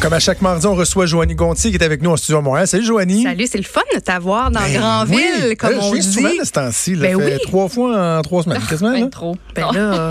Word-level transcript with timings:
Comme 0.00 0.12
à 0.12 0.20
chaque 0.20 0.40
mardi, 0.42 0.64
on 0.66 0.74
reçoit 0.76 1.06
Joanie 1.06 1.34
Gontier 1.34 1.70
qui 1.70 1.76
est 1.76 1.82
avec 1.84 2.02
nous 2.02 2.10
en 2.10 2.16
studio 2.16 2.38
à 2.38 2.40
Montréal. 2.40 2.68
Salut 2.68 2.84
Joanie. 2.84 3.24
Salut, 3.24 3.46
c'est 3.50 3.58
le 3.58 3.64
fun 3.64 3.80
de 3.94 3.98
t'avoir 3.98 4.50
dans 4.52 4.60
Ben 4.60 4.78
Grandville, 4.78 5.18
oui. 5.48 5.56
comme 5.56 5.72
Là, 5.72 5.78
on 5.82 5.92
dit. 5.92 6.02
souvent 6.02 6.28
de 6.28 6.44
ce 6.44 6.52
temps-ci. 6.52 6.94
Ben 6.94 7.16
oui. 7.16 7.32
Trois 7.42 7.68
fois 7.68 8.18
en 8.18 8.22
trois 8.22 8.44
semaines, 8.44 8.62
quasiment. 8.68 8.92
Ben 8.92 9.00
là. 9.02 9.06
trop. 9.08 9.36
Ben 9.56 9.72
là, 9.72 10.08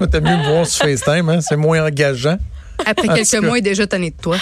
Là, 0.00 0.06
T'as 0.10 0.20
mieux 0.20 0.34
me 0.34 0.48
voir 0.50 0.66
sur 0.66 0.86
FaceTime, 0.86 1.28
hein? 1.28 1.40
c'est 1.42 1.56
moins 1.56 1.84
engageant. 1.86 2.38
Après 2.86 3.08
quelques 3.08 3.44
mois, 3.44 3.58
il 3.58 3.60
est 3.60 3.70
déjà 3.70 3.86
tanné 3.86 4.10
de 4.10 4.16
toi. 4.20 4.36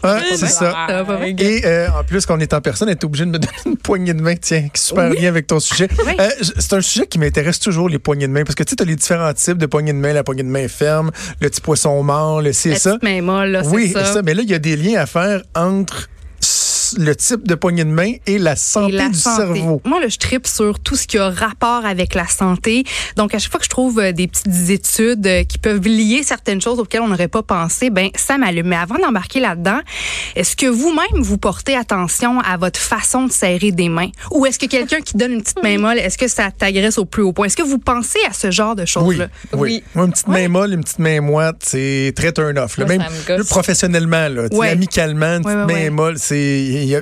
pas 0.00 0.20
c'est 0.30 0.36
ça. 0.46 0.48
Ça? 0.88 1.04
Et 1.38 1.62
euh, 1.64 1.88
en 1.98 2.04
plus, 2.04 2.26
qu'on 2.26 2.38
est 2.40 2.52
en 2.54 2.60
personne, 2.60 2.88
elle 2.88 2.94
est 2.96 3.04
obligée 3.04 3.24
de 3.24 3.30
me 3.30 3.38
donner 3.38 3.52
une 3.66 3.76
poignée 3.76 4.14
de 4.14 4.22
main, 4.22 4.34
tiens, 4.36 4.62
qui 4.62 4.66
est 4.74 4.78
super 4.78 5.10
Oui. 5.10 5.18
bien 5.18 5.28
avec 5.28 5.46
ton 5.46 5.60
sujet. 5.60 5.88
Oui. 6.06 6.12
Euh, 6.20 6.28
c'est 6.58 6.72
un 6.74 6.80
sujet 6.80 7.06
qui 7.06 7.18
m'intéresse 7.18 7.58
toujours, 7.60 7.88
les 7.88 7.98
poignées 7.98 8.26
de 8.26 8.32
main, 8.32 8.44
parce 8.44 8.54
que 8.54 8.62
tu 8.62 8.74
as 8.78 8.84
les 8.84 8.96
différents 8.96 9.32
types 9.34 9.58
de 9.58 9.66
poignées 9.66 9.92
de 9.92 9.98
main, 9.98 10.12
la 10.12 10.24
poignée 10.24 10.42
de 10.42 10.48
main 10.48 10.68
ferme, 10.68 11.10
le 11.40 11.48
petit 11.48 11.60
poisson 11.60 12.02
mort, 12.02 12.42
le 12.42 12.52
ci 12.52 12.68
et 12.68 12.72
La 12.72 12.78
ça. 12.78 12.90
petite 12.90 13.02
main 13.02 13.22
molle, 13.22 13.50
là, 13.50 13.62
c'est 13.64 13.70
Oui, 13.70 13.90
ça. 13.92 14.22
mais 14.22 14.34
là, 14.34 14.42
il 14.42 14.50
y 14.50 14.54
a 14.54 14.58
des 14.58 14.76
liens 14.76 15.00
à 15.00 15.06
faire 15.06 15.42
entre 15.54 16.08
le 16.98 17.14
type 17.16 17.46
de 17.46 17.54
poignée 17.54 17.84
de 17.84 17.90
main 17.90 18.12
et 18.26 18.38
la 18.38 18.56
santé 18.56 18.92
Et 18.94 18.96
la 18.96 19.08
du 19.08 19.18
santé. 19.18 19.42
cerveau. 19.54 19.80
Moi, 19.84 20.00
là, 20.00 20.08
je 20.08 20.18
tripe 20.18 20.46
sur 20.46 20.78
tout 20.80 20.96
ce 20.96 21.06
qui 21.06 21.18
a 21.18 21.30
rapport 21.30 21.84
avec 21.86 22.14
la 22.14 22.26
santé. 22.26 22.84
Donc, 23.16 23.34
à 23.34 23.38
chaque 23.38 23.50
fois 23.50 23.58
que 23.60 23.64
je 23.66 23.70
trouve 23.70 23.98
euh, 24.00 24.12
des 24.12 24.28
petites 24.28 24.70
études 24.70 25.26
euh, 25.26 25.44
qui 25.44 25.58
peuvent 25.58 25.86
lier 25.86 26.22
certaines 26.22 26.60
choses 26.60 26.78
auxquelles 26.78 27.00
on 27.02 27.08
n'aurait 27.08 27.28
pas 27.28 27.42
pensé, 27.42 27.90
ben 27.90 28.08
ça 28.16 28.38
m'allume. 28.38 28.66
Mais 28.68 28.76
avant 28.76 28.96
d'embarquer 28.98 29.40
là-dedans, 29.40 29.80
est-ce 30.36 30.56
que 30.56 30.66
vous-même 30.66 31.22
vous 31.22 31.38
portez 31.38 31.76
attention 31.76 32.40
à 32.40 32.56
votre 32.56 32.80
façon 32.80 33.26
de 33.26 33.32
serrer 33.32 33.72
des 33.72 33.88
mains, 33.88 34.10
ou 34.30 34.46
est-ce 34.46 34.58
que 34.58 34.66
quelqu'un 34.66 35.00
qui 35.00 35.16
donne 35.16 35.32
une 35.32 35.42
petite 35.42 35.62
main 35.62 35.78
molle, 35.78 35.98
est-ce 35.98 36.18
que 36.18 36.28
ça 36.28 36.50
t'agresse 36.50 36.98
au 36.98 37.04
plus 37.04 37.22
haut 37.22 37.32
point? 37.32 37.46
Est-ce 37.46 37.56
que 37.56 37.62
vous 37.62 37.78
pensez 37.78 38.18
à 38.28 38.32
ce 38.32 38.50
genre 38.50 38.74
de 38.74 38.82
Oui, 38.82 38.86
choses-là? 38.86 39.28
oui. 39.52 39.58
Oui. 39.62 39.84
Moi, 39.94 40.04
une 40.06 40.12
petite 40.12 40.28
main 40.28 40.48
molle, 40.48 40.72
une 40.74 40.82
petite 40.84 40.98
main 40.98 41.20
moite, 41.20 41.56
c'est 41.64 42.12
très 42.16 42.32
turn 42.32 42.58
off. 42.58 42.76
là. 42.78 42.84
Même 42.86 43.02
là, 43.28 43.36
professionnellement, 43.48 44.28
là, 44.28 44.42
amicalement, 44.70 45.36
une 45.36 45.42
petite 45.42 45.76
main 45.76 45.90
molle, 45.90 46.18
c'est 46.18 46.81
il 46.82 46.88
y 46.90 46.96
a, 46.96 47.00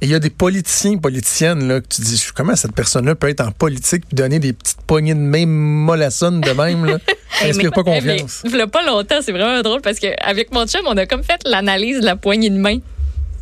il 0.00 0.08
y 0.08 0.14
a 0.14 0.18
des 0.18 0.30
politiciens, 0.30 0.96
politiciennes 0.98 1.66
là, 1.68 1.80
que 1.80 1.86
tu 1.88 2.02
dis 2.02 2.22
comment 2.34 2.56
cette 2.56 2.74
personne-là 2.74 3.14
peut 3.14 3.28
être 3.28 3.40
en 3.40 3.50
politique 3.52 4.04
puis 4.06 4.14
donner 4.16 4.38
des 4.38 4.52
petites 4.52 4.82
poignées 4.82 5.14
de 5.14 5.20
main 5.20 5.46
mollassonnes 5.46 6.40
de 6.40 6.50
même 6.50 6.84
là? 6.84 6.98
Ça 7.38 7.46
inspire 7.46 7.70
mais- 7.76 7.82
pas 7.82 7.90
mais, 7.90 8.00
confiance. 8.00 8.42
il 8.44 8.54
y 8.56 8.60
a 8.60 8.66
pas 8.66 8.84
longtemps, 8.84 9.20
c'est 9.22 9.32
vraiment 9.32 9.62
drôle 9.62 9.80
parce 9.80 9.98
qu'avec 9.98 10.52
mon 10.52 10.66
chum, 10.66 10.82
on 10.86 10.96
a 10.96 11.06
comme 11.06 11.22
fait 11.24 11.40
l'analyse 11.46 12.00
de 12.00 12.04
la 12.04 12.16
poignée 12.16 12.50
de 12.50 12.58
main. 12.58 12.78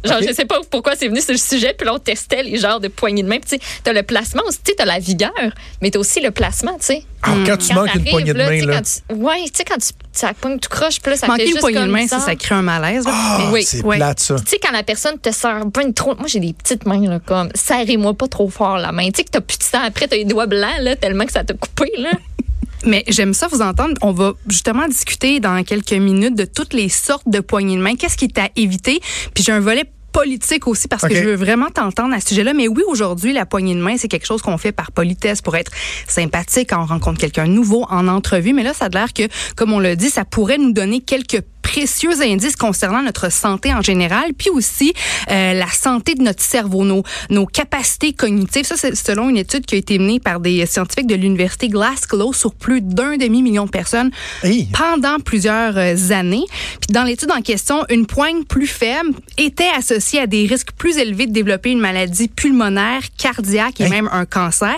Genre, 0.04 0.18
je 0.26 0.32
sais 0.32 0.44
pas 0.46 0.58
pourquoi 0.70 0.96
c'est 0.96 1.08
venu 1.08 1.20
sur 1.20 1.32
le 1.32 1.38
sujet, 1.38 1.74
puis 1.76 1.86
là, 1.86 1.94
on 1.94 1.98
testait 1.98 2.42
les 2.42 2.56
genres 2.56 2.80
de 2.80 2.88
poignées 2.88 3.22
de 3.22 3.28
main. 3.28 3.38
Puis, 3.38 3.58
tu 3.58 3.64
sais, 3.66 3.80
t'as 3.84 3.92
le 3.92 4.02
placement 4.02 4.42
aussi, 4.46 4.58
tu 4.64 4.70
sais, 4.70 4.76
t'as 4.76 4.84
la 4.86 4.98
vigueur, 4.98 5.30
mais 5.82 5.90
t'as 5.90 5.98
aussi 5.98 6.20
le 6.20 6.30
placement, 6.30 6.76
tu 6.78 6.86
sais. 6.86 7.04
Alors, 7.22 7.44
quand 7.46 7.56
tu 7.58 7.74
manques 7.74 7.94
une 7.94 8.04
poignée 8.06 8.32
de 8.32 8.38
main 8.38 8.48
tu 8.48 8.60
sais, 8.60 8.66
là. 8.66 8.74
quand 8.76 8.82
tu- 8.82 9.14
ouais, 9.22 9.44
tu 9.44 9.50
sais, 9.56 9.64
quand 9.64 9.76
tu, 9.76 9.88
ça 10.12 10.32
pogne 10.32 10.58
tout 10.58 10.70
croche, 10.70 11.00
puis 11.02 11.10
là, 11.10 11.16
ça 11.18 11.26
fait 11.26 11.32
Manquer 11.32 11.44
juste 11.44 11.56
une 11.56 11.60
poignée 11.60 11.76
de 11.78 11.82
comme 11.82 11.90
main, 11.92 12.08
ça, 12.08 12.18
ça. 12.18 12.34
crée 12.34 12.54
un 12.54 12.62
malaise. 12.62 13.04
là. 13.04 13.10
Ah, 13.14 13.38
Mais- 13.40 13.52
oui, 13.52 13.62
c'est 13.64 13.82
ouais. 13.84 13.96
plate 13.96 14.20
ça. 14.20 14.36
Tu 14.38 14.46
sais, 14.46 14.58
quand 14.62 14.72
la 14.72 14.82
personne 14.82 15.18
te 15.18 15.30
serre 15.30 15.66
bien 15.66 15.92
trop. 15.92 16.14
Moi, 16.16 16.28
j'ai 16.28 16.40
des 16.40 16.54
petites 16.54 16.86
mains, 16.86 17.06
là, 17.06 17.18
comme, 17.24 17.50
serrez-moi 17.54 18.14
pas 18.14 18.26
trop 18.28 18.48
fort 18.48 18.78
la 18.78 18.92
main. 18.92 19.06
Tu 19.10 19.18
sais, 19.18 19.24
que 19.24 19.30
t'as 19.30 19.40
plus 19.42 19.58
de 19.58 19.62
sang 19.64 19.80
après, 19.84 20.08
t'as 20.08 20.16
les 20.16 20.24
doigts 20.24 20.46
blancs, 20.46 20.80
là, 20.80 20.96
tellement 20.96 21.26
que 21.26 21.32
ça 21.32 21.44
t'a 21.44 21.52
coupé, 21.52 21.92
là. 21.98 22.10
Mais 22.84 23.04
j'aime 23.08 23.34
ça 23.34 23.48
vous 23.48 23.60
entendre. 23.60 23.94
On 24.02 24.12
va 24.12 24.32
justement 24.48 24.88
discuter 24.88 25.40
dans 25.40 25.62
quelques 25.64 25.92
minutes 25.92 26.34
de 26.34 26.44
toutes 26.44 26.72
les 26.72 26.88
sortes 26.88 27.28
de 27.28 27.40
poignées 27.40 27.76
de 27.76 27.82
main. 27.82 27.94
Qu'est-ce 27.96 28.16
qui 28.16 28.24
est 28.24 28.38
à 28.38 28.48
éviter? 28.56 29.00
Puis 29.34 29.44
j'ai 29.44 29.52
un 29.52 29.60
volet 29.60 29.84
politique 30.12 30.66
aussi 30.66 30.88
parce 30.88 31.06
que 31.06 31.14
je 31.14 31.22
veux 31.22 31.34
vraiment 31.34 31.68
t'entendre 31.68 32.14
à 32.14 32.20
ce 32.20 32.28
sujet-là. 32.28 32.52
Mais 32.52 32.68
oui, 32.68 32.82
aujourd'hui, 32.88 33.32
la 33.32 33.46
poignée 33.46 33.74
de 33.74 33.80
main, 33.80 33.96
c'est 33.96 34.08
quelque 34.08 34.26
chose 34.26 34.42
qu'on 34.42 34.58
fait 34.58 34.72
par 34.72 34.92
politesse 34.92 35.40
pour 35.42 35.56
être 35.56 35.70
sympathique 36.06 36.70
quand 36.70 36.82
on 36.82 36.86
rencontre 36.86 37.18
quelqu'un 37.18 37.46
nouveau 37.46 37.86
en 37.90 38.08
entrevue. 38.08 38.52
Mais 38.52 38.62
là, 38.62 38.74
ça 38.74 38.86
a 38.86 38.88
l'air 38.88 39.12
que, 39.12 39.22
comme 39.56 39.72
on 39.72 39.78
l'a 39.78 39.96
dit, 39.96 40.10
ça 40.10 40.24
pourrait 40.24 40.58
nous 40.58 40.72
donner 40.72 41.00
quelques 41.00 41.42
précieux 41.70 42.20
indices 42.20 42.56
concernant 42.56 43.00
notre 43.02 43.30
santé 43.30 43.72
en 43.72 43.80
général, 43.80 44.32
puis 44.36 44.50
aussi 44.50 44.92
euh, 45.30 45.52
la 45.52 45.68
santé 45.68 46.14
de 46.16 46.22
notre 46.22 46.42
cerveau, 46.42 46.84
nos, 46.84 47.04
nos 47.30 47.46
capacités 47.46 48.12
cognitives. 48.12 48.64
Ça, 48.64 48.74
c'est 48.76 48.96
selon 48.96 49.28
une 49.28 49.36
étude 49.36 49.64
qui 49.66 49.76
a 49.76 49.78
été 49.78 49.98
menée 50.00 50.18
par 50.18 50.40
des 50.40 50.66
scientifiques 50.66 51.06
de 51.06 51.14
l'université 51.14 51.68
Glasgow 51.68 52.32
sur 52.32 52.54
plus 52.54 52.80
d'un 52.80 53.16
demi-million 53.16 53.66
de 53.66 53.70
personnes 53.70 54.10
Hey. 54.42 54.68
pendant 54.76 55.18
plusieurs 55.20 55.76
euh, 55.78 55.94
années. 56.10 56.44
Puis 56.80 56.92
dans 56.92 57.04
l'étude 57.04 57.30
en 57.30 57.40
question, 57.40 57.84
une 57.88 58.06
poigne 58.06 58.42
plus 58.44 58.66
faible 58.66 59.10
était 59.38 59.70
associée 59.78 60.18
à 60.20 60.26
des 60.26 60.46
risques 60.46 60.72
plus 60.76 60.96
élevés 60.98 61.28
de 61.28 61.32
développer 61.32 61.70
une 61.70 61.78
maladie 61.80 62.26
pulmonaire, 62.28 63.02
cardiaque 63.16 63.80
et 63.80 63.84
Hey. 63.84 63.90
même 63.90 64.08
un 64.12 64.24
cancer. 64.26 64.76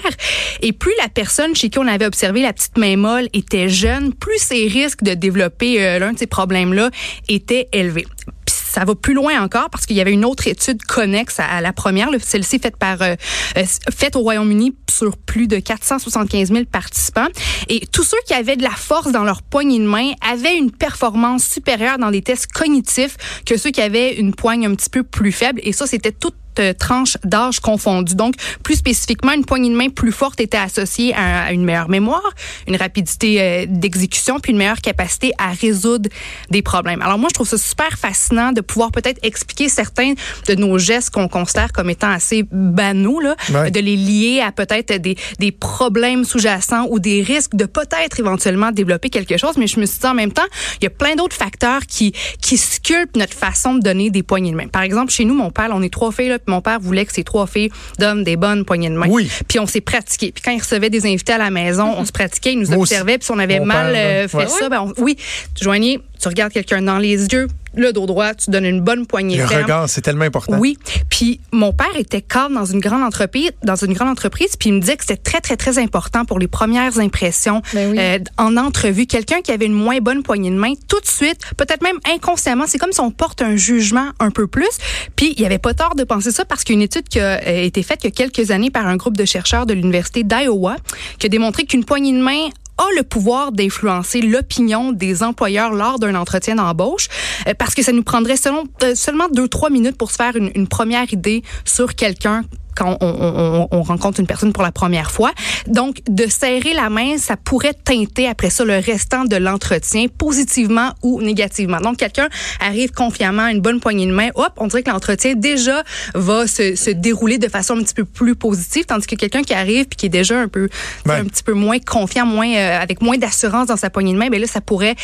Et 0.60 0.72
plus 0.72 0.92
la 1.00 1.08
personne 1.08 1.56
chez 1.56 1.70
qui 1.70 1.78
on 1.78 1.86
avait 1.86 2.04
observé 2.06 2.42
la 2.42 2.52
petite 2.52 2.76
main 2.76 2.96
molle 2.96 3.28
était 3.32 3.70
jeune, 3.70 4.12
plus 4.12 4.38
ses 4.38 4.66
risques 4.66 5.02
de 5.02 5.14
développer 5.14 5.82
euh, 5.82 5.98
l'un 5.98 6.12
de 6.12 6.18
ces 6.18 6.26
problèmes-là 6.26 6.81
étaient 7.28 7.68
élevés. 7.72 8.06
Puis 8.46 8.54
ça 8.72 8.84
va 8.84 8.94
plus 8.94 9.14
loin 9.14 9.42
encore 9.42 9.68
parce 9.70 9.86
qu'il 9.86 9.96
y 9.96 10.00
avait 10.00 10.12
une 10.12 10.24
autre 10.24 10.46
étude 10.46 10.82
connexe 10.82 11.38
à, 11.38 11.60
la 11.60 11.72
première, 11.72 12.08
celle-ci 12.20 12.58
faite 12.58 12.74
euh, 12.82 13.16
euh, 13.56 13.64
faite 13.94 14.16
au 14.16 14.20
Royaume-Uni 14.20 14.74
sur 14.90 15.16
plus 15.16 15.46
de 15.46 15.58
475 15.58 16.52
000 16.52 16.64
participants. 16.64 17.28
Et 17.68 17.86
tous 17.86 18.02
ceux 18.02 18.18
qui 18.26 18.34
avaient 18.34 18.56
de 18.56 18.62
la 18.62 18.70
force 18.70 19.12
dans 19.12 19.24
leur 19.24 19.42
poignée 19.42 19.78
de 19.78 19.86
main 19.86 20.12
avaient 20.20 20.56
une 20.56 20.70
performance 20.70 21.44
supérieure 21.44 21.98
dans 21.98 22.10
des 22.10 22.22
tests 22.22 22.50
cognitifs 22.52 23.16
que 23.46 23.56
ceux 23.56 23.70
qui 23.70 23.80
avaient 23.80 24.14
une 24.14 24.34
poigne 24.34 24.66
un 24.66 24.74
petit 24.74 24.90
peu 24.90 25.02
plus 25.02 25.32
faible. 25.32 25.60
Et 25.64 25.72
ça, 25.72 25.86
c'était 25.86 26.12
toute 26.12 26.34
euh, 26.58 26.72
tranche 26.72 27.16
d'âge 27.24 27.60
confondue. 27.60 28.14
Donc, 28.14 28.34
plus 28.62 28.76
spécifiquement, 28.76 29.32
une 29.32 29.44
poignée 29.44 29.70
de 29.70 29.76
main 29.76 29.88
plus 29.88 30.12
forte 30.12 30.40
était 30.40 30.58
associée 30.58 31.14
à, 31.14 31.44
à 31.44 31.52
une 31.52 31.64
meilleure 31.64 31.88
mémoire, 31.88 32.22
une 32.66 32.76
rapidité 32.76 33.40
euh, 33.40 33.66
d'exécution, 33.68 34.40
puis 34.40 34.52
une 34.52 34.58
meilleure 34.58 34.80
capacité 34.80 35.32
à 35.38 35.50
résoudre 35.52 36.08
des 36.50 36.62
problèmes. 36.62 37.02
Alors 37.02 37.18
moi, 37.18 37.28
je 37.30 37.34
trouve 37.34 37.48
ça 37.48 37.58
super 37.58 37.98
fascinant 37.98 38.52
de 38.52 38.60
pouvoir 38.60 38.90
peut-être 38.90 39.18
expliquer 39.22 39.68
certains 39.68 40.14
de 40.48 40.54
nos 40.54 40.78
gestes 40.78 41.10
qu'on 41.10 41.28
considère 41.28 41.72
comme 41.72 41.90
étant 41.90 42.10
assez 42.10 42.44
banaux, 42.50 43.20
là, 43.20 43.36
Ouais. 43.52 43.70
de 43.70 43.80
les 43.80 43.96
lier 43.96 44.40
à 44.40 44.52
peut-être 44.52 44.94
des, 45.00 45.16
des 45.38 45.52
problèmes 45.52 46.24
sous-jacents 46.24 46.86
ou 46.90 46.98
des 47.00 47.22
risques 47.22 47.54
de 47.54 47.64
peut-être 47.66 48.18
éventuellement 48.20 48.70
développer 48.72 49.10
quelque 49.10 49.36
chose. 49.36 49.56
Mais 49.56 49.66
je 49.66 49.78
me 49.80 49.86
suis 49.86 49.98
dit 50.00 50.06
en 50.06 50.14
même 50.14 50.32
temps, 50.32 50.46
il 50.80 50.84
y 50.84 50.86
a 50.86 50.90
plein 50.90 51.14
d'autres 51.16 51.36
facteurs 51.36 51.86
qui, 51.86 52.12
qui 52.40 52.56
sculptent 52.56 53.16
notre 53.16 53.34
façon 53.34 53.74
de 53.74 53.80
donner 53.80 54.10
des 54.10 54.22
poignées 54.22 54.50
de 54.52 54.56
main. 54.56 54.68
Par 54.68 54.82
exemple, 54.82 55.10
chez 55.12 55.24
nous, 55.24 55.34
mon 55.34 55.50
père, 55.50 55.70
on 55.72 55.82
est 55.82 55.92
trois 55.92 56.12
filles, 56.12 56.28
là, 56.28 56.38
puis 56.44 56.54
mon 56.54 56.60
père 56.60 56.80
voulait 56.80 57.04
que 57.06 57.12
ces 57.12 57.24
trois 57.24 57.46
filles 57.46 57.70
donnent 57.98 58.24
des 58.24 58.36
bonnes 58.36 58.64
poignées 58.64 58.90
de 58.90 58.94
main. 58.96 59.06
Oui. 59.08 59.30
Puis 59.48 59.58
on 59.58 59.66
s'est 59.66 59.80
pratiqué. 59.80 60.32
Puis 60.32 60.42
quand 60.44 60.50
il 60.52 60.60
recevait 60.60 60.90
des 60.90 61.04
invités 61.06 61.32
à 61.32 61.38
la 61.38 61.50
maison, 61.50 61.94
on 61.96 62.04
se 62.04 62.12
pratiquait, 62.12 62.52
il 62.52 62.60
nous 62.60 62.68
Moi 62.68 62.78
observait. 62.78 63.18
Puis 63.18 63.26
si 63.26 63.30
on 63.32 63.38
avait 63.38 63.58
Mon 63.60 63.66
mal 63.66 63.92
père, 63.92 64.24
euh, 64.24 64.28
fait 64.28 64.36
Ouais. 64.38 64.46
ça, 64.48 64.68
ben 64.68 64.80
on- 64.96 65.02
oui, 65.02 65.16
Joanie, 65.60 65.98
tu 66.20 66.28
regardes 66.28 66.52
quelqu'un 66.52 66.82
dans 66.82 66.98
les 66.98 67.24
yeux, 67.26 67.48
le 67.74 67.92
dos 67.92 68.06
droit, 68.06 68.34
tu 68.34 68.50
donnes 68.50 68.64
une 68.64 68.80
bonne 68.80 69.06
poignée 69.06 69.38
Le 69.38 69.46
ferme. 69.46 69.62
regard, 69.62 69.88
c'est 69.88 70.00
tellement 70.02 70.24
important. 70.24 70.58
Oui. 70.58 70.76
Puis 71.08 71.40
mon 71.52 71.72
père 71.72 71.96
était 71.96 72.20
cadre 72.22 72.54
dans 72.54 72.64
une 72.64 72.80
grande 72.80 73.02
entreprise, 73.02 73.50
dans 73.64 73.76
une 73.76 73.92
grande 73.92 74.08
entreprise, 74.08 74.56
puis 74.58 74.70
il 74.70 74.74
me 74.74 74.80
disait 74.80 74.96
que 74.96 75.04
c'était 75.04 75.22
très 75.22 75.40
très 75.40 75.56
très 75.56 75.78
important 75.78 76.24
pour 76.24 76.38
les 76.38 76.48
premières 76.48 76.98
impressions 76.98 77.62
Ben 77.74 77.90
oui. 77.90 77.98
euh, 77.98 78.18
en 78.38 78.56
entrevue. 78.56 79.06
Quelqu'un 79.06 79.40
qui 79.42 79.52
avait 79.52 79.66
une 79.66 79.72
moins 79.72 79.98
bonne 79.98 80.22
poignée 80.22 80.50
de 80.50 80.56
main, 80.56 80.72
tout 80.88 81.00
de 81.00 81.06
suite, 81.06 81.38
peut-être 81.56 81.82
même 81.82 81.98
inconsciemment, 82.14 82.64
c'est 82.66 82.78
comme 82.78 82.92
si 82.92 83.00
on 83.00 83.10
porte 83.10 83.42
un 83.42 83.56
jugement 83.56 84.10
un 84.20 84.30
peu 84.30 84.46
plus. 84.46 84.68
Puis 85.16 85.34
il 85.36 85.42
y 85.42 85.46
avait 85.46 85.58
pas 85.58 85.74
tort 85.74 85.94
de 85.94 86.04
penser 86.04 86.30
ça 86.30 86.44
parce 86.44 86.64
qu'il 86.64 86.74
y 86.74 86.76
a 86.76 86.80
une 86.80 86.82
étude 86.84 87.08
qui 87.08 87.20
a 87.20 87.40
euh, 87.46 87.62
été 87.64 87.82
faite 87.82 88.00
il 88.02 88.06
y 88.06 88.08
a 88.08 88.10
quelques 88.10 88.50
années 88.50 88.70
par 88.70 88.86
un 88.86 88.96
groupe 88.96 89.16
de 89.16 89.24
chercheurs 89.24 89.66
de 89.66 89.74
l'université 89.74 90.22
d'Iowa 90.24 90.76
qui 91.18 91.26
a 91.26 91.28
démontré 91.28 91.64
qu'une 91.64 91.84
poignée 91.84 92.12
de 92.12 92.22
main 92.22 92.48
a 92.78 92.84
le 92.96 93.02
pouvoir 93.02 93.52
d'influencer 93.52 94.22
l'opinion 94.22 94.92
des 94.92 95.22
employeurs 95.22 95.72
lors 95.72 95.98
d'un 95.98 96.14
entretien 96.14 96.56
d'embauche 96.56 97.08
euh, 97.46 97.54
parce 97.58 97.74
que 97.74 97.82
ça 97.82 97.92
nous 97.92 98.02
prendrait 98.02 98.36
euh, 98.82 98.94
seulement 98.94 99.28
deux 99.28 99.48
trois 99.48 99.70
minutes 99.70 99.96
pour 99.96 100.10
se 100.10 100.16
faire 100.16 100.36
une 100.36 100.66
première 100.68 101.12
idée 101.12 101.42
sur 101.64 101.94
quelqu'un 101.94 102.44
quand 102.74 102.96
on, 103.00 103.06
on- 103.06 103.62
on- 103.62 103.68
on 103.78 103.82
rencontre 103.82 104.20
une 104.20 104.26
personne 104.26 104.52
pour 104.52 104.62
la 104.62 104.72
première 104.72 105.10
fois. 105.10 105.32
Donc, 105.66 105.98
de 106.08 106.26
serrer 106.26 106.74
la 106.74 106.88
main, 106.90 107.18
ça 107.18 107.36
pourrait 107.36 107.74
teinter 107.74 108.26
après 108.28 108.50
ça 108.50 108.64
le 108.64 108.78
restant 108.78 109.24
de 109.24 109.36
l'entretien, 109.36 110.06
positivement 110.08 110.90
ou 111.02 111.20
négativement. 111.22 111.78
Donc, 111.80 111.96
quelqu'un 111.98 112.28
arrive 112.60 112.92
confiamment, 112.92 113.46
une 113.48 113.60
bonne 113.60 113.80
poignée 113.80 114.06
de 114.06 114.12
main, 114.12 114.28
hop, 114.34 114.52
on 114.56 114.66
dirait 114.66 114.82
que 114.82 114.90
l'entretien 114.90 115.34
déjà 115.34 115.82
va 116.14 116.46
se, 116.46 116.74
se 116.76 116.90
dérouler 116.90 117.38
de 117.38 117.48
façon 117.48 117.76
un 117.78 117.82
petit 117.82 117.94
peu 117.94 118.04
plus 118.04 118.34
positive, 118.34 118.84
tandis 118.86 119.06
que 119.06 119.16
quelqu'un 119.16 119.42
qui 119.42 119.54
arrive 119.54 119.86
puis 119.86 119.96
qui 119.96 120.06
est 120.06 120.10
déjà 120.10 120.38
un 120.40 120.48
peu, 120.48 120.68
un 121.08 121.24
petit 121.24 121.42
peu 121.42 121.52
moins 121.52 121.78
confiant, 121.78 122.26
moins 122.26 122.52
euh, 122.54 122.78
avec 122.80 123.00
moins 123.02 123.18
d'assurance 123.18 123.66
dans 123.68 123.76
sa 123.76 123.90
poignée 123.90 124.12
de 124.12 124.18
main, 124.18 124.28
ben 124.28 124.40
là, 124.40 124.46
ça 124.46 124.60
pourrait 124.60 124.94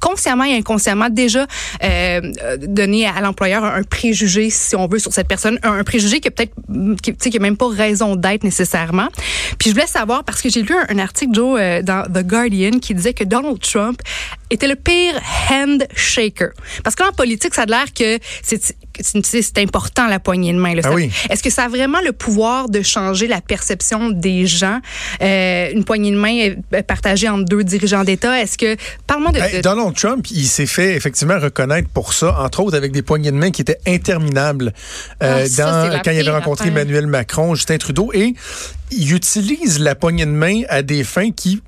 consciemment 0.00 0.44
et 0.44 0.56
inconsciemment 0.56 1.08
déjà 1.10 1.46
euh, 1.82 2.20
donner 2.58 3.06
à 3.06 3.20
l'employeur 3.20 3.64
un, 3.64 3.82
préjugé, 3.82 4.50
si 4.50 4.76
on 4.76 4.86
veut, 4.86 4.98
sur 4.98 5.12
cette 5.12 5.28
personne, 5.28 5.58
un, 5.62 5.84
préjugé 5.84 6.20
qui 6.20 6.28
a 6.28 6.30
peut-être, 6.30 6.54
mm, 6.68 6.96
tu 7.02 7.14
sais, 7.18 7.30
qui 7.30 7.36
a 7.36 7.40
même 7.40 7.56
pas 7.56 7.68
raison 7.68 8.16
d'être 8.16 8.44
nécessairement. 8.44 9.08
Puis 9.58 9.70
je 9.70 9.74
voulais 9.74 9.86
savoir 9.86 10.24
parce 10.24 10.42
que 10.42 10.48
j'ai 10.48 10.62
lu 10.62 10.74
un, 10.74 10.96
un 10.96 10.98
article 10.98 11.34
Joe 11.34 11.58
euh, 11.60 11.82
dans 11.82 12.04
The 12.04 12.26
Guardian 12.26 12.78
qui 12.80 12.94
disait 12.94 13.14
que 13.14 13.24
Donald 13.24 13.60
Trump 13.60 14.00
était 14.50 14.68
le 14.68 14.76
pire 14.76 15.20
handshaker. 15.50 16.50
Parce 16.82 16.96
qu'en 16.96 17.12
politique, 17.12 17.54
ça 17.54 17.62
a 17.62 17.66
l'air 17.66 17.92
que 17.92 18.18
c'est 18.42 18.74
c'est 19.00 19.58
important 19.58 20.06
la 20.08 20.18
poignée 20.20 20.52
de 20.52 20.58
main. 20.58 20.74
Ah 20.84 20.92
oui. 20.92 21.10
Est-ce 21.30 21.42
que 21.42 21.50
ça 21.50 21.64
a 21.64 21.68
vraiment 21.68 22.00
le 22.04 22.12
pouvoir 22.12 22.68
de 22.68 22.82
changer 22.82 23.26
la 23.26 23.40
perception 23.40 24.10
des 24.10 24.46
gens? 24.46 24.80
Euh, 25.22 25.70
une 25.72 25.84
poignée 25.84 26.10
de 26.10 26.16
main 26.16 26.34
est 26.72 26.82
partagée 26.82 27.28
entre 27.28 27.44
deux 27.44 27.64
dirigeants 27.64 28.04
d'État. 28.04 28.40
Est-ce 28.40 28.58
que 28.58 28.76
parle-moi 29.06 29.32
de, 29.32 29.38
de- 29.56 29.62
Donald 29.62 29.94
Trump, 29.94 30.26
il 30.30 30.46
s'est 30.46 30.66
fait 30.66 30.94
effectivement 30.94 31.38
reconnaître 31.38 31.88
pour 31.88 32.12
ça, 32.12 32.38
entre 32.40 32.60
autres 32.60 32.76
avec 32.76 32.92
des 32.92 33.02
poignées 33.02 33.30
de 33.30 33.36
main 33.36 33.50
qui 33.50 33.62
étaient 33.62 33.78
interminables 33.86 34.72
euh, 35.22 35.42
Ah, 35.44 35.48
ça, 35.48 35.64
dans- 35.64 35.84
c'est 35.90 35.96
la 35.96 36.02
quand 36.02 36.10
il 36.12 36.20
avait 36.20 36.30
rencontré. 36.30 36.68
Emmanuel 36.68 37.06
Macron, 37.06 37.54
Justin 37.54 37.78
Trudeau, 37.78 38.10
et 38.14 38.34
il 38.90 39.12
utilise 39.12 39.78
la 39.80 39.94
poignée 39.94 40.26
de 40.26 40.30
main 40.30 40.62
à 40.68 40.82
des 40.82 41.04
fins 41.04 41.30
qui, 41.30 41.62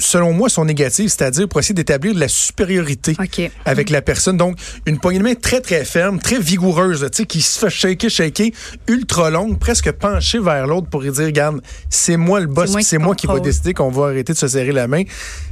selon 0.00 0.32
moi, 0.32 0.48
sont 0.48 0.64
négatives, 0.64 1.08
c'est-à-dire 1.08 1.48
pour 1.48 1.60
essayer 1.60 1.74
d'établir 1.74 2.14
de 2.14 2.20
la 2.20 2.28
supériorité 2.28 3.16
avec 3.64 3.90
la 3.90 4.02
personne. 4.02 4.36
Donc, 4.36 4.56
une 4.86 4.98
poignée 4.98 5.18
de 5.18 5.24
main 5.24 5.34
très, 5.34 5.60
très 5.60 5.84
ferme, 5.84 6.18
très 6.18 6.38
vigoureuse, 6.38 7.06
tu 7.12 7.18
sais, 7.18 7.26
qui 7.26 7.40
se 7.40 7.58
fait 7.58 7.70
shaker, 7.70 8.10
shaker, 8.10 8.48
ultra 8.86 9.30
longue, 9.30 9.58
presque 9.58 9.90
penchée 9.92 10.38
vers 10.38 10.66
l'autre 10.66 10.88
pour 10.88 11.02
lui 11.02 11.10
dire, 11.10 11.26
regarde, 11.26 11.60
c'est 11.90 12.16
moi 12.16 12.40
le 12.40 12.46
boss, 12.46 12.70
C'est 12.82 12.98
moi 12.98 13.14
qui 13.14 13.26
moi 13.26 13.36
qui 13.36 13.40
va 13.40 13.40
décider 13.40 13.74
qu'on 13.74 13.90
va 13.90 14.06
arrêter 14.06 14.32
de 14.32 14.38
se 14.38 14.48
serrer 14.48 14.72
la 14.72 14.86
main. 14.86 15.02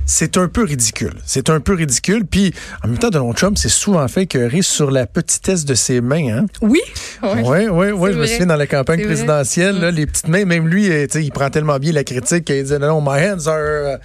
C'est 0.09 0.37
un 0.37 0.47
peu 0.47 0.63
ridicule. 0.63 1.15
C'est 1.25 1.51
un 1.51 1.59
peu 1.59 1.75
ridicule. 1.75 2.25
Puis, 2.27 2.55
en 2.85 2.89
même 2.89 2.99
temps, 2.99 3.11
Donald 3.11 3.35
Trump 3.35 3.59
s'est 3.59 3.69
souvent 3.69 4.07
fait 4.07 4.23
écœurer 4.23 4.63
sur 4.63 4.91
la 4.91 5.07
petitesse 5.07 5.65
de 5.65 5.75
ses 5.75 6.01
mains. 6.01 6.39
Hein? 6.39 6.47
Oui. 6.61 6.81
Oui, 7.23 7.67
oui, 7.69 7.91
oui. 7.91 8.11
C'est 8.11 8.13
Je 8.13 8.19
me 8.19 8.27
souviens 8.27 8.47
dans 8.47 8.57
la 8.57 8.67
campagne 8.67 9.05
présidentielle, 9.05 9.81
là, 9.81 9.91
les 9.91 10.07
petites 10.07 10.29
mains, 10.29 10.45
même 10.45 10.69
lui, 10.69 10.91
euh, 10.91 11.07
tu 11.07 11.19
sais, 11.19 11.25
il 11.25 11.33
prend 11.33 11.51
tellement 11.51 11.79
bien 11.79 11.93
la 11.93 12.05
critique 12.05 12.45
qu'il 12.45 12.63
dit 12.63 12.73
non, 12.79 13.01
non, 13.01 13.01
my 13.01 13.27
hands 13.27 13.49
are, 13.49 13.99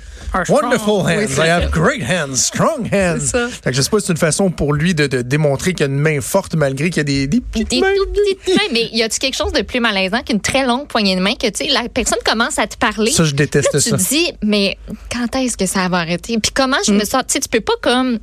wonderful 0.49 1.01
hands. 1.05 1.37
Oui, 1.37 1.45
I 1.45 1.49
have 1.49 1.69
great 1.71 2.01
hands, 2.03 2.35
strong 2.35 2.87
hands. 2.91 3.19
C'est 3.21 3.27
ça. 3.27 3.47
Fait 3.49 3.71
que 3.71 3.75
je 3.75 3.81
sais 3.81 3.89
pas 3.89 3.99
si 3.99 4.05
c'est 4.07 4.13
une 4.13 4.17
façon 4.17 4.49
pour 4.51 4.73
lui 4.73 4.93
de, 4.95 5.07
de 5.07 5.21
démontrer 5.21 5.73
qu'il 5.73 5.85
a 5.85 5.89
une 5.89 5.99
main 5.99 6.21
forte 6.21 6.55
malgré 6.55 6.89
qu'il 6.89 6.97
y 6.97 7.01
a 7.01 7.03
des, 7.03 7.27
des 7.27 7.41
petites 7.41 7.69
Des 7.69 7.79
mains. 7.81 7.87
tout 7.95 8.05
petites 8.13 8.55
mains, 8.55 8.67
mais 8.73 8.89
y 8.93 9.03
a-tu 9.03 9.19
quelque 9.19 9.35
chose 9.35 9.51
de 9.53 9.61
plus 9.61 9.79
malaisant 9.79 10.21
qu'une 10.23 10.41
très 10.41 10.65
longue 10.65 10.87
poignée 10.87 11.15
de 11.15 11.21
main 11.21 11.35
que 11.35 11.47
tu 11.47 11.65
sais 11.65 11.71
la 11.71 11.87
personne 11.89 12.19
commence 12.25 12.57
à 12.59 12.67
te 12.67 12.77
parler? 12.77 13.11
Ça, 13.11 13.23
je 13.23 13.33
déteste 13.35 13.73
Là, 13.73 13.79
tu 13.81 13.89
ça. 13.89 13.97
te 13.97 14.01
dis 14.09 14.31
mais 14.43 14.77
quand 15.11 15.35
est-ce 15.37 15.57
que 15.57 15.65
ça 15.65 15.87
va 15.89 15.97
arrêter? 15.99 16.37
Puis 16.39 16.51
comment 16.53 16.77
je 16.85 16.91
Mm. 16.91 16.97
me 16.97 17.05
sors? 17.05 17.25
Tu 17.25 17.33
sais 17.33 17.39
tu 17.39 17.49
peux 17.49 17.61
pas 17.61 17.73
comme 17.81 18.19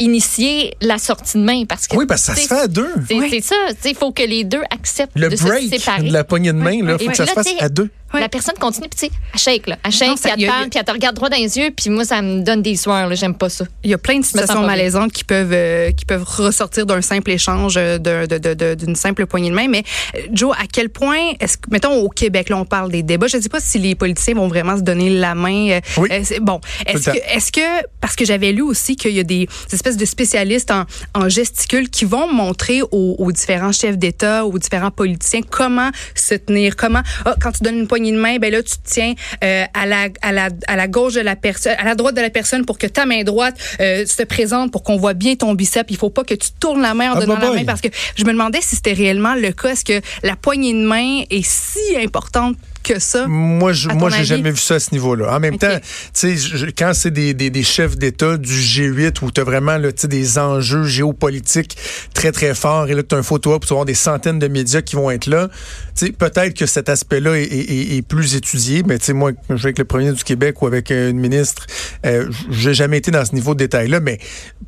initier 0.00 0.74
la 0.80 0.98
sortie 0.98 1.38
de 1.38 1.44
main 1.44 1.64
parce 1.68 1.86
que 1.86 1.96
Oui, 1.96 2.04
parce 2.06 2.22
que 2.22 2.26
ça 2.26 2.34
tu 2.34 2.42
se 2.42 2.48
fait 2.48 2.60
à 2.62 2.66
deux. 2.68 2.88
C'est 3.08 3.14
Oui. 3.14 3.40
ça, 3.42 3.54
tu 3.70 3.74
sais, 3.80 3.90
il 3.90 3.96
faut 3.96 4.10
que 4.12 4.22
les 4.24 4.42
deux 4.44 4.62
acceptent 4.70 5.12
Le 5.16 5.28
de 5.28 5.36
break 5.36 5.72
se 5.72 5.78
séparer. 5.78 6.08
de 6.08 6.12
la 6.12 6.24
poignée 6.24 6.52
de 6.52 6.58
main, 6.58 6.82
là, 6.84 6.96
Et 6.98 7.04
faut 7.04 7.10
que 7.10 7.16
ça 7.16 7.24
se 7.26 7.28
là, 7.30 7.34
fasse 7.34 7.46
tu 7.56 7.62
à 7.62 7.68
deux. 7.68 7.88
Ouais. 8.14 8.20
La 8.20 8.28
personne 8.28 8.54
continue, 8.58 8.88
puis 8.88 9.08
tu 9.08 9.14
sais, 9.14 9.20
elle 9.34 9.38
shake, 9.40 9.66
là. 9.66 9.76
Elle 9.84 9.92
shake, 9.92 10.14
puis 10.20 10.30
elle 10.32 10.38
te 10.38 10.44
a- 10.44 10.48
parle, 10.48 10.68
puis 10.70 10.78
elle 10.78 10.84
te 10.84 10.90
regarde 10.92 11.16
droit 11.16 11.28
dans 11.28 11.36
les 11.36 11.58
yeux, 11.58 11.70
puis 11.76 11.90
moi, 11.90 12.04
ça 12.04 12.22
me 12.22 12.42
donne 12.42 12.62
des 12.62 12.76
sueurs, 12.76 13.08
là. 13.08 13.14
J'aime 13.14 13.34
pas 13.34 13.48
ça. 13.48 13.64
Il 13.82 13.90
y 13.90 13.94
a 13.94 13.98
plein 13.98 14.18
de 14.20 14.24
situations 14.24 14.54
malaisantes 14.66 15.12
qui 15.12 15.24
peuvent 15.24 15.52
euh, 15.52 15.90
qui 15.92 16.04
peuvent 16.04 16.24
ressortir 16.24 16.86
d'un 16.86 17.02
simple 17.02 17.30
échange 17.32 17.74
euh, 17.76 17.98
de- 17.98 18.26
de- 18.26 18.38
de- 18.38 18.54
de- 18.54 18.74
d'une 18.74 18.94
simple 18.96 19.26
poignée 19.26 19.50
de 19.50 19.54
main. 19.54 19.68
Mais 19.68 19.82
euh, 20.16 20.20
Joe, 20.32 20.54
à 20.58 20.64
quel 20.72 20.88
point 20.90 21.32
est-ce 21.40 21.56
que 21.58 21.68
mettons 21.70 21.94
au 22.00 22.08
Québec 22.08 22.48
là 22.48 22.56
on 22.56 22.64
parle 22.64 22.90
des 22.90 23.02
débats. 23.02 23.26
Je 23.26 23.36
ne 23.36 23.42
sais 23.42 23.48
pas 23.48 23.60
si 23.60 23.78
les 23.78 23.94
politiciens 23.94 24.34
vont 24.34 24.48
vraiment 24.48 24.76
se 24.76 24.82
donner 24.82 25.10
la 25.10 25.34
main. 25.34 25.80
Oui. 25.96 26.08
euh, 26.12 26.20
c'est- 26.22 26.40
bon, 26.40 26.60
est-ce 26.86 27.50
que 27.52 27.60
parce 28.00 28.16
que 28.16 28.24
j'avais 28.24 28.52
lu 28.52 28.62
aussi 28.62 28.96
qu'il 28.96 29.12
y 29.12 29.20
a 29.20 29.24
des, 29.24 29.46
des 29.46 29.74
espèces 29.74 29.96
de 29.96 30.04
spécialistes 30.04 30.70
en, 30.70 30.84
en 31.14 31.28
gesticule 31.28 31.88
qui 31.90 32.04
vont 32.04 32.32
montrer 32.32 32.82
aux, 32.82 33.16
aux 33.18 33.32
différents 33.32 33.72
chefs 33.72 33.98
d'État, 33.98 34.44
aux 34.46 34.58
différents 34.58 34.90
politiciens 34.90 35.40
comment 35.48 35.90
se 36.14 36.34
tenir, 36.34 36.76
comment 36.76 37.02
ah, 37.24 37.34
quand 37.40 37.52
tu 37.52 37.62
donnes 37.62 37.78
une 37.78 37.88
poignée 37.88 38.03
de 38.12 38.18
main, 38.18 38.38
ben 38.38 38.52
là 38.52 38.62
tu 38.62 38.76
te 38.76 38.88
tiens 38.88 39.14
euh, 39.42 39.64
à 39.74 39.86
la 39.86 40.08
à 40.22 40.32
la 40.32 40.48
à 40.66 40.76
la 40.76 40.88
gauche 40.88 41.14
de 41.14 41.20
la 41.20 41.36
personne, 41.36 41.74
à 41.78 41.84
la 41.84 41.94
droite 41.94 42.14
de 42.14 42.20
la 42.20 42.30
personne 42.30 42.64
pour 42.64 42.78
que 42.78 42.86
ta 42.86 43.06
main 43.06 43.22
droite 43.22 43.56
euh, 43.80 44.06
se 44.06 44.22
présente 44.22 44.72
pour 44.72 44.82
qu'on 44.82 44.96
voit 44.96 45.14
bien 45.14 45.34
ton 45.36 45.54
biceps. 45.54 45.90
Il 45.90 45.96
faut 45.96 46.10
pas 46.10 46.24
que 46.24 46.34
tu 46.34 46.50
tournes 46.58 46.82
la 46.82 46.94
main 46.94 47.12
en 47.12 47.16
Ah, 47.16 47.20
donnant 47.20 47.34
bah, 47.34 47.50
la 47.50 47.52
main 47.52 47.64
parce 47.64 47.80
que 47.80 47.88
je 48.16 48.24
me 48.24 48.32
demandais 48.32 48.60
si 48.60 48.76
c'était 48.76 48.92
réellement 48.92 49.34
le 49.34 49.52
cas. 49.52 49.70
Est-ce 49.70 49.84
que 49.84 50.00
la 50.22 50.36
poignée 50.36 50.72
de 50.72 50.86
main 50.86 51.22
est 51.30 51.46
si 51.46 51.96
importante 52.02 52.56
que 52.84 53.00
ça? 53.00 53.26
Moi, 53.26 53.72
je, 53.72 53.88
moi, 53.88 54.10
j'ai 54.10 54.24
jamais 54.24 54.50
vu 54.52 54.58
ça 54.58 54.74
à 54.74 54.78
ce 54.78 54.92
niveau-là. 54.92 55.34
En 55.34 55.40
même 55.40 55.58
temps, 55.58 55.76
tu 56.12 56.36
sais, 56.38 56.72
quand 56.78 56.92
c'est 56.94 57.10
des, 57.10 57.34
des, 57.34 57.50
des 57.50 57.62
chefs 57.64 57.96
d'État 57.96 58.36
du 58.36 58.52
G8 58.52 59.24
où 59.24 59.30
tu 59.32 59.40
as 59.40 59.44
vraiment 59.44 59.76
là, 59.78 59.90
des 59.92 60.38
enjeux 60.38 60.84
géopolitiques 60.84 61.76
très, 62.14 62.30
très 62.30 62.54
forts 62.54 62.88
et 62.88 62.94
là, 62.94 63.02
tu 63.02 63.14
as 63.14 63.18
un 63.18 63.22
photo 63.22 63.58
pour 63.58 63.70
avoir 63.72 63.84
des 63.86 63.94
centaines 63.94 64.38
de 64.38 64.46
médias 64.48 64.82
qui 64.82 64.94
vont 64.96 65.10
être 65.10 65.26
là, 65.26 65.48
tu 65.96 66.06
sais, 66.06 66.12
peut-être 66.12 66.54
que 66.54 66.66
cet 66.66 66.88
aspect-là 66.88 67.38
est, 67.38 67.42
est- 67.44 67.70
est- 67.72 67.96
est 67.96 68.02
plus 68.02 68.34
étudié, 68.36 68.82
mais 68.86 68.98
tu 68.98 69.06
sais, 69.06 69.12
moi, 69.12 69.32
je 69.50 69.56
suis 69.56 69.66
avec 69.66 69.78
le 69.78 69.84
premier 69.84 70.12
du 70.12 70.22
Québec 70.22 70.60
ou 70.62 70.66
avec 70.66 70.90
euh, 70.90 71.10
une 71.10 71.18
ministre, 71.18 71.66
euh, 72.06 72.30
j'ai 72.50 72.74
jamais 72.74 72.98
été 72.98 73.10
dans 73.10 73.24
ce 73.24 73.34
niveau 73.34 73.54
de 73.54 73.58
détail-là, 73.60 74.00
mais 74.00 74.18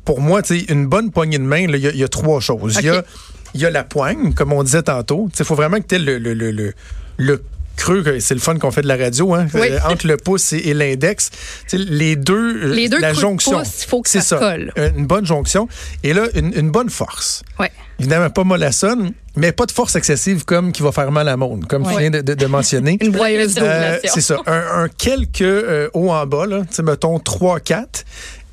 pour 0.05 0.19
moi, 0.21 0.41
tu 0.41 0.59
sais, 0.59 0.65
une 0.69 0.87
bonne 0.87 1.11
poignée 1.11 1.37
de 1.37 1.43
main, 1.43 1.59
il 1.59 1.75
y, 1.77 1.87
a- 1.87 1.91
il 1.91 1.97
y 1.97 2.03
a 2.03 2.07
trois 2.07 2.39
choses. 2.39 2.77
Il 2.79 2.85
y 2.85 2.89
a 2.89 2.97
Ok. 2.99 3.05
il 3.53 3.61
y 3.61 3.65
a 3.65 3.69
la 3.69 3.83
poigne, 3.83 4.33
comme 4.33 4.51
on 4.53 4.63
disait 4.63 4.83
tantôt. 4.83 5.29
Il 5.37 5.45
faut 5.45 5.55
vraiment 5.55 5.77
que 5.77 5.87
tu 5.87 5.95
aies 5.95 5.99
le, 5.99 6.17
le, 6.19 6.73
le 7.17 7.41
creux, 7.77 8.03
c'est 8.19 8.33
le 8.33 8.41
fun 8.41 8.57
qu'on 8.57 8.71
fait 8.71 8.81
de 8.81 8.87
la 8.89 8.97
radio, 8.97 9.33
hein, 9.33 9.47
Oui. 9.53 9.69
euh, 9.71 9.79
entre 9.89 10.05
le 10.07 10.17
pouce 10.17 10.51
et, 10.51 10.57
et 10.57 10.73
l'index. 10.73 11.29
Tu 11.69 11.77
sais, 11.77 11.77
Les 11.77 12.15
deux, 12.17 12.63
euh, 12.65 12.73
Les 12.73 12.89
deux 12.89 12.99
la 12.99 13.13
jonction. 13.13 13.61
il 13.63 13.87
faut 13.87 14.01
que 14.01 14.09
c'est 14.09 14.19
ça 14.21 14.37
colle. 14.37 14.73
Une 14.75 15.05
bonne 15.05 15.25
jonction. 15.25 15.69
Et 16.03 16.13
là, 16.13 16.23
une, 16.35 16.53
une 16.53 16.69
bonne 16.71 16.89
force. 16.89 17.43
Ouais. 17.59 17.71
Évidemment, 17.99 18.29
pas 18.29 18.43
mollassonne, 18.43 19.13
mais 19.35 19.51
pas 19.51 19.65
de 19.65 19.71
force 19.71 19.95
excessive 19.95 20.43
comme 20.45 20.71
qui 20.71 20.83
va 20.83 20.91
faire 20.91 21.11
mal 21.11 21.27
à 21.29 21.37
monde, 21.37 21.65
comme 21.67 21.83
tu 21.83 21.89
Ouais. 21.89 22.01
viens 22.01 22.09
de, 22.11 22.21
de- 22.21 22.33
de 22.33 22.45
mentionner. 22.45 22.97
Une 23.01 23.11
broyeuse. 23.11 23.55
Euh, 23.59 23.97
c'est 24.03 24.21
ça. 24.21 24.37
Un, 24.45 24.83
un 24.83 24.87
quelques 24.89 25.41
euh, 25.41 25.89
haut 25.93 26.11
en 26.11 26.25
bas, 26.27 26.45
là, 26.45 26.61
tu 26.73 26.83
mettons 26.83 27.17
3-4, 27.17 28.03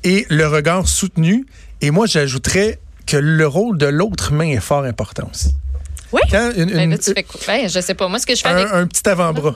et 0.03 0.25
le 0.29 0.47
regard 0.47 0.87
soutenu. 0.87 1.45
Et 1.81 1.91
moi, 1.91 2.05
j'ajouterais 2.07 2.79
que 3.05 3.17
le 3.17 3.45
rôle 3.45 3.77
de 3.77 3.85
l'autre 3.85 4.33
main 4.33 4.49
est 4.49 4.59
fort 4.59 4.83
important 4.83 5.29
aussi. 5.31 5.53
Oui. 6.15 6.21
Quand 6.31 6.51
une- 6.55 6.65
Ben, 6.71 6.79
une- 6.83 6.89
là, 6.91 6.97
tu 6.97 7.13
fais 7.13 7.23
quoi? 7.23 7.39
Ben, 7.47 7.69
je 7.69 7.79
sais 7.79 7.93
pas. 7.93 8.07
Moi, 8.07 8.19
ce 8.19 8.25
que 8.25 8.35
je 8.35 8.41
fais 8.41 8.47
avec. 8.49 8.67
un, 8.71 8.79
un 8.81 8.87
petit 8.87 9.07
avant-bras. 9.09 9.55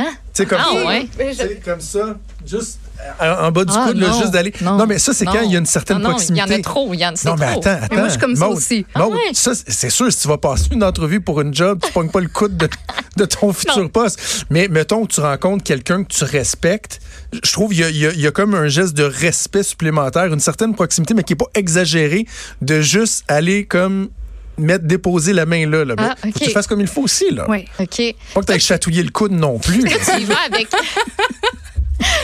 Hein? 0.00 0.04
Tu 0.32 0.42
sais, 0.44 0.46
comme, 0.46 0.60
Ah, 0.62 0.86
ouais. 0.86 1.08
Tu 1.18 1.34
sais, 1.34 1.60
comme 1.64 1.80
ça, 1.80 2.16
juste 2.46 2.78
en, 3.20 3.26
en 3.46 3.50
bas 3.50 3.64
du 3.64 3.72
Ah, 3.76 3.86
coude, 3.88 3.96
là, 3.98 4.12
juste 4.20 4.30
d'aller. 4.30 4.52
Non. 4.60 4.86
mais 4.86 4.98
ça, 5.00 5.12
c'est 5.12 5.24
quand 5.24 5.40
il 5.42 5.50
y 5.52 5.56
a 5.56 5.58
une 5.58 5.66
certaine 5.66 5.96
non, 5.98 6.04
non, 6.04 6.10
proximité. 6.10 6.44
Il 6.46 6.52
y 6.52 6.54
en 6.54 6.58
a 6.58 6.62
trop. 6.62 6.94
Il 6.94 7.00
y 7.00 7.06
en 7.06 7.12
c'est 7.16 7.28
Non, 7.28 7.34
mais 7.36 7.50
trop. 7.50 7.60
attends, 7.60 7.70
attends. 7.70 7.86
Mais 7.90 7.96
moi, 7.96 8.06
je 8.06 8.10
suis 8.12 8.20
comme 8.20 8.36
ça 8.36 8.48
aussi. 8.48 8.86
Ah 8.94 9.00
Maude, 9.00 9.14
ouais? 9.14 9.20
ça, 9.32 9.52
c'est 9.66 9.90
sûr, 9.90 10.12
si 10.12 10.20
tu 10.20 10.28
vas 10.28 10.38
passer 10.38 10.66
une 10.70 10.84
entrevue 10.84 11.20
pour 11.20 11.40
une 11.40 11.52
job, 11.52 11.80
tu 11.84 11.90
pognes 11.92 12.10
pas 12.10 12.20
le 12.20 12.28
coude 12.28 12.56
de, 12.56 12.68
de 13.16 13.24
ton 13.24 13.52
futur 13.52 13.90
poste. 13.90 14.44
Mais 14.50 14.68
mettons 14.68 15.04
que 15.04 15.12
tu 15.12 15.20
rencontres 15.20 15.64
quelqu'un 15.64 16.04
que 16.04 16.12
tu 16.12 16.22
respectes, 16.22 17.00
je 17.42 17.52
trouve 17.52 17.70
qu'il 17.72 17.80
y 17.80 17.84
a, 17.84 17.90
y 17.90 18.06
a- 18.06 18.12
il 18.12 18.20
y 18.20 18.26
a 18.26 18.30
comme 18.30 18.54
un 18.54 18.68
geste 18.68 18.94
de 18.94 19.02
respect 19.04 19.64
supplémentaire, 19.64 20.26
une 20.26 20.38
certaine 20.40 20.74
proximité, 20.76 21.14
mais 21.14 21.24
qui 21.24 21.32
est 21.32 21.36
pas 21.36 21.46
exagéré, 21.54 22.24
de 22.62 22.80
juste 22.80 23.24
aller 23.26 23.64
comme 23.66 24.10
mettre, 24.58 24.84
déposer 24.84 25.32
la 25.32 25.46
main 25.46 25.68
là. 25.68 25.84
là. 25.84 25.94
Ah, 25.98 26.14
faut 26.20 26.30
que 26.30 26.44
tu 26.44 26.50
fasses 26.50 26.66
comme 26.66 26.80
il 26.80 26.86
faut 26.86 27.02
aussi. 27.02 27.30
Là. 27.30 27.48
Ouais. 27.48 27.64
OK. 27.78 28.14
Pas 28.34 28.40
que 28.40 28.46
tu 28.46 28.52
ailles 28.52 28.60
chatouiller 28.60 29.02
le 29.02 29.10
coude 29.10 29.32
non 29.32 29.58
plus. 29.58 29.82
Tu 29.84 30.20
y 30.20 30.24
vas 30.24 30.38
avec. 30.46 30.68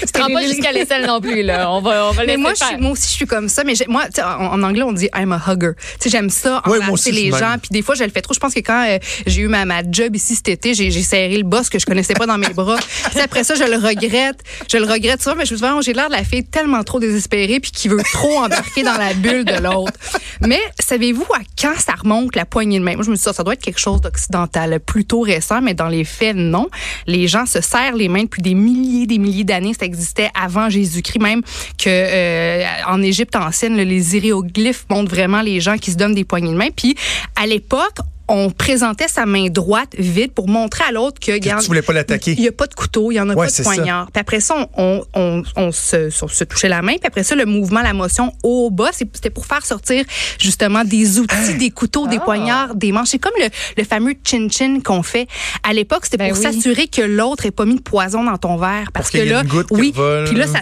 Tu 0.00 0.12
te 0.12 0.20
rends 0.20 0.32
pas 0.32 0.42
jusqu'à 0.42 0.72
l'aisselle 0.72 1.06
non 1.06 1.20
plus, 1.20 1.42
là. 1.42 1.70
On 1.70 1.80
va, 1.80 2.06
on 2.08 2.12
va 2.12 2.22
Mais 2.22 2.36
laisser 2.36 2.38
moi, 2.38 2.52
je 2.58 2.64
suis, 2.64 2.76
moi 2.76 2.90
aussi, 2.92 3.08
je 3.08 3.12
suis 3.12 3.26
comme 3.26 3.48
ça. 3.48 3.64
Mais 3.64 3.74
moi, 3.88 4.04
tu 4.06 4.12
sais, 4.16 4.22
en, 4.22 4.52
en 4.52 4.62
anglais, 4.62 4.82
on 4.82 4.92
dit 4.92 5.08
I'm 5.14 5.32
a 5.32 5.40
hugger. 5.48 5.72
Tu 6.00 6.04
sais, 6.04 6.10
j'aime 6.10 6.30
ça, 6.30 6.62
Ouais, 6.66 6.78
embrasser 6.82 7.12
les 7.12 7.30
gens. 7.30 7.56
Puis 7.60 7.70
des 7.70 7.82
fois, 7.82 7.94
je 7.94 8.04
le 8.04 8.10
fais 8.10 8.20
trop. 8.20 8.34
Je 8.34 8.38
pense 8.40 8.54
que 8.54 8.60
quand 8.60 8.86
euh, 8.88 8.98
j'ai 9.26 9.42
eu 9.42 9.48
ma, 9.48 9.64
ma 9.64 9.82
job 9.88 10.14
ici 10.14 10.34
cet 10.36 10.48
été, 10.48 10.74
j'ai 10.74 10.90
serré 10.90 11.36
le 11.36 11.44
boss 11.44 11.68
que 11.68 11.78
je 11.78 11.86
connaissais 11.86 12.14
pas 12.14 12.26
dans 12.26 12.38
mes 12.38 12.50
bras. 12.50 12.76
Puis 13.10 13.20
après 13.20 13.44
ça, 13.44 13.54
je 13.54 13.64
le 13.64 13.76
regrette. 13.76 14.40
Je 14.70 14.76
le 14.78 14.84
regrette 14.84 15.22
souvent, 15.22 15.36
mais 15.36 15.44
je 15.46 15.54
me 15.54 15.58
suis 15.58 15.66
dit, 15.66 15.72
j'ai 15.82 15.92
l'air 15.92 16.08
de 16.08 16.12
la 16.12 16.24
fille 16.24 16.44
tellement 16.44 16.82
trop 16.84 17.00
désespérée 17.00 17.60
puis 17.60 17.70
qui 17.70 17.88
veut 17.88 18.02
trop 18.12 18.38
embarquer 18.38 18.82
dans 18.82 18.96
la 18.96 19.14
bulle 19.14 19.44
de 19.44 19.60
l'autre. 19.60 19.92
Mais 20.40 20.60
savez-vous 20.78 21.26
à 21.34 21.38
quand 21.60 21.78
ça 21.78 21.94
remonte 21.94 22.36
la 22.36 22.44
poignée 22.44 22.78
de 22.78 22.84
main? 22.84 22.94
Moi, 22.94 23.04
je 23.04 23.10
me 23.10 23.16
suis 23.16 23.20
dit, 23.22 23.24
ça, 23.24 23.32
ça 23.32 23.42
doit 23.42 23.54
être 23.54 23.62
quelque 23.62 23.80
chose 23.80 24.00
d'occidental, 24.00 24.78
plutôt 24.80 25.20
récent, 25.20 25.60
mais 25.60 25.74
dans 25.74 25.88
les 25.88 26.04
faits, 26.04 26.36
non. 26.36 26.68
Les 27.06 27.26
gens 27.28 27.46
se 27.46 27.60
serrent 27.60 27.96
les 27.96 28.08
mains 28.08 28.24
depuis 28.24 28.42
des 28.42 28.54
milliers, 28.54 29.06
des 29.06 29.18
milliers 29.18 29.44
d'années. 29.44 29.63
Ça 29.72 29.86
existait 29.86 30.30
avant 30.34 30.68
Jésus-Christ, 30.68 31.20
même 31.20 31.42
que 31.78 31.88
euh, 31.88 32.64
en 32.86 33.02
Égypte 33.02 33.36
ancienne, 33.36 33.76
les 33.76 34.16
hiéroglyphes 34.16 34.86
montrent 34.90 35.10
vraiment 35.10 35.40
les 35.40 35.60
gens 35.60 35.78
qui 35.78 35.92
se 35.92 35.96
donnent 35.96 36.14
des 36.14 36.24
poignées 36.24 36.52
de 36.52 36.56
main. 36.56 36.70
Puis 36.74 36.96
à 37.36 37.46
l'époque, 37.46 37.98
on 38.28 38.50
présentait 38.50 39.08
sa 39.08 39.26
main 39.26 39.46
droite 39.48 39.94
vide 39.98 40.32
pour 40.32 40.48
montrer 40.48 40.84
à 40.88 40.92
l'autre 40.92 41.20
que, 41.20 41.38
Que 41.38 41.60
tu 41.60 41.66
voulais 41.66 41.82
pas 41.82 41.92
l'attaquer. 41.92 42.32
Il 42.32 42.40
n'y 42.40 42.48
a 42.48 42.52
pas 42.52 42.66
de 42.66 42.74
couteau, 42.74 43.10
il 43.12 43.16
y 43.16 43.20
en 43.20 43.28
a 43.28 43.34
Ouais, 43.34 43.46
pas 43.46 43.50
de 43.50 43.50
ça. 43.52 43.62
poignard. 43.62 44.10
Puis 44.12 44.20
après 44.20 44.40
ça, 44.40 44.68
on, 44.76 45.02
on, 45.14 45.42
on 45.56 45.72
se, 45.72 46.10
on 46.24 46.28
se 46.28 46.44
touchait 46.44 46.68
la 46.68 46.82
main. 46.82 46.92
Puis 46.94 47.06
après 47.06 47.22
ça, 47.24 47.34
le 47.34 47.44
mouvement, 47.46 47.82
la 47.82 47.92
motion 47.92 48.32
haut 48.42 48.70
bas, 48.70 48.90
c'était 48.92 49.30
pour 49.30 49.46
faire 49.46 49.64
sortir 49.66 50.04
justement 50.38 50.84
des 50.84 51.18
outils, 51.18 51.34
Hein? 51.34 51.56
des 51.58 51.70
couteaux, 51.70 52.06
des 52.06 52.16
Ah. 52.16 52.24
poignards, 52.24 52.74
des 52.74 52.92
manches. 52.92 53.08
C'est 53.08 53.18
comme 53.18 53.32
le, 53.38 53.48
le 53.76 53.84
fameux 53.84 54.14
chin-chin 54.24 54.78
qu'on 54.84 55.02
fait. 55.02 55.26
À 55.62 55.72
l'époque, 55.72 56.04
c'était 56.04 56.16
Ben 56.18 56.30
pour 56.32 56.38
oui. 56.38 56.44
s'assurer 56.52 56.86
que 56.88 57.02
l'autre 57.02 57.46
ait 57.46 57.50
pas 57.50 57.64
mis 57.66 57.74
de 57.76 57.80
poison 57.82 58.24
dans 58.24 58.38
ton 58.38 58.56
verre. 58.56 58.90
Parce 58.92 59.10
que 59.10 59.18
là, 59.18 59.42
une 59.42 59.48
goutte 59.48 59.68
qui 59.68 59.74
oui. 59.74 59.92
Puis 60.26 60.36
là, 60.36 60.46
ça 60.46 60.60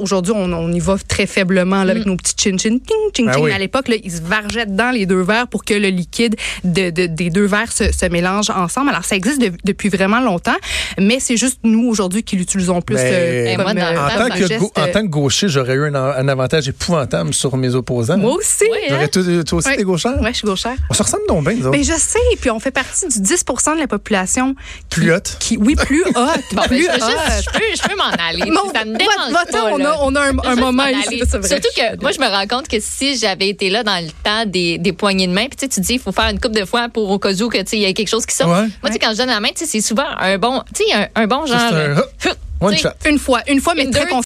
Aujourd'hui, 0.00 0.32
on, 0.36 0.52
on 0.52 0.72
y 0.72 0.80
va 0.80 0.96
très 1.06 1.26
faiblement 1.26 1.84
là, 1.84 1.90
avec 1.92 2.06
nos 2.06 2.16
petits 2.16 2.34
chin-chin. 2.36 2.78
Ting, 2.78 3.12
ting, 3.12 3.26
Ben 3.26 3.38
oui. 3.40 3.52
À 3.52 3.58
l'époque, 3.58 3.88
là, 3.88 3.96
ils 4.02 4.10
se 4.12 4.22
vargeaient 4.22 4.66
dans 4.66 4.90
les 4.90 5.06
deux 5.06 5.22
verres 5.22 5.48
pour 5.48 5.64
que 5.64 5.74
le 5.74 5.88
liquide 5.88 6.36
de, 6.64 6.90
de- 6.94 7.06
des 7.06 7.30
deux 7.30 7.44
verres 7.46 7.72
se, 7.72 7.92
se 7.92 8.06
mélangent 8.06 8.50
ensemble. 8.50 8.90
Alors, 8.90 9.04
ça 9.04 9.16
existe 9.16 9.40
de- 9.40 9.52
depuis 9.64 9.88
vraiment 9.88 10.20
longtemps, 10.20 10.56
mais 10.98 11.18
c'est 11.20 11.36
juste 11.36 11.58
nous, 11.64 11.86
aujourd'hui, 11.88 12.22
qui 12.22 12.36
l'utilisons 12.36 12.80
plus 12.80 12.94
Mais- 12.96 13.10
euh, 13.12 13.46
Et 13.52 13.54
comme, 13.56 13.64
moi, 13.64 13.74
dans- 13.74 13.80
euh, 13.80 14.06
En 14.06 14.28
tant, 14.28 14.34
que, 14.34 14.46
geste, 14.46 14.60
gau- 14.60 14.72
en 14.76 14.86
tant 14.88 15.02
que 15.02 15.06
gaucher, 15.08 15.48
j'aurais 15.48 15.74
eu 15.74 15.86
un, 15.88 15.94
un 15.94 16.28
avantage 16.28 16.68
épouvantable 16.68 17.34
sur 17.34 17.56
mes 17.56 17.74
opposants. 17.74 18.16
Moi 18.16 18.32
aussi. 18.34 18.64
Oui, 18.70 18.78
hein? 18.84 18.86
J'aurais 18.90 19.08
tout- 19.08 19.44
toi 19.44 19.58
aussi, 19.58 19.68
Ouais. 19.68 19.76
t'es 19.76 19.82
gauchère? 19.82 20.20
Ouais, 20.20 20.30
je 20.32 20.38
suis 20.38 20.46
gauchère. 20.46 20.76
On 20.90 20.94
se 20.94 21.02
ressemble 21.02 21.24
donc 21.28 21.44
bien, 21.44 21.54
nous 21.54 21.66
autres. 21.66 21.76
Mais 21.76 21.82
je 21.84 21.92
sais, 21.94 22.18
puis 22.40 22.50
on 22.50 22.60
fait 22.60 22.70
partie 22.70 23.08
du 23.08 23.20
10% 23.20 23.74
de 23.74 23.80
la 23.80 23.86
population 23.86 24.54
qui, 24.90 25.00
Plus 25.00 25.12
haute. 25.12 25.36
qui 25.40 25.56
oui, 25.56 25.74
plus 25.74 26.02
haute, 26.06 26.14
Bon, 26.14 26.32
ben, 26.56 26.62
plus 26.68 26.82
je, 26.82 26.86
peux 26.86 26.92
juste- 26.94 27.04
haute. 27.06 27.44
je 27.44 27.50
peux, 27.58 27.64
je 27.76 27.88
peux 27.88 27.96
m'en 27.96 28.24
aller. 28.28 28.50
Bon, 28.50 28.70
ça 28.72 28.84
me 28.84 28.92
va- 28.92 28.98
dérange 28.98 29.32
va-t'en, 29.32 29.64
pas. 29.64 29.72
on 29.72 29.84
a, 29.84 29.96
on 30.02 30.14
a 30.14 30.20
un, 30.50 30.54
moment 30.56 30.84
m'en 30.84 30.88
ici. 30.88 31.18
Surtout 31.28 31.68
que 31.76 32.00
moi, 32.00 32.12
je 32.12 32.20
me 32.20 32.26
rends 32.28 32.46
compte 32.46 32.68
que 32.68 32.76
si 32.80 33.16
j'avais 33.18 33.48
été 33.48 33.70
là 33.70 33.82
dans 33.82 34.02
le 34.04 34.10
temps 34.22 34.44
des, 34.46 34.78
des 34.78 34.92
poignées 34.92 35.26
de 35.26 35.32
main, 35.32 35.46
puis 35.46 35.56
tu 35.56 35.64
sais, 35.64 35.68
tu 35.68 35.80
dis, 35.80 35.94
il 35.94 36.00
faut 36.00 36.12
faire 36.12 36.28
une 36.28 36.38
coupe 36.40 36.52
de 36.54 36.64
fois 36.64 36.83
pour 36.88 37.10
au 37.10 37.18
cas 37.18 37.32
où 37.34 37.48
que, 37.48 37.58
tu 37.58 37.64
sais, 37.66 37.76
il 37.76 37.82
y 37.82 37.86
a 37.86 37.92
quelque 37.92 38.08
chose 38.08 38.26
qui 38.26 38.34
sort. 38.34 38.48
Ouais. 38.48 38.54
Moi, 38.60 38.68
tu 38.86 38.92
sais, 38.92 38.98
quand 38.98 39.12
je 39.12 39.18
donne 39.18 39.28
la 39.28 39.40
main, 39.40 39.48
tu 39.48 39.64
sais, 39.64 39.66
c'est 39.66 39.80
souvent 39.80 40.06
un 40.18 40.38
bon, 40.38 40.62
tu 40.74 40.84
sais, 40.84 40.92
un, 40.94 41.08
un 41.22 41.26
bon 41.26 41.46
genre. 41.46 41.58
Juste 41.58 41.72
un- 41.72 41.76
euh, 41.76 42.34
One 42.60 42.74
tu 42.76 42.82
shot. 42.82 42.88
Une 43.06 43.18
fois, 43.18 43.40
une 43.48 43.60
fois, 43.60 43.74
mais 43.74 43.84
Une 43.84 43.90
très 43.90 44.04
deux, 44.04 44.10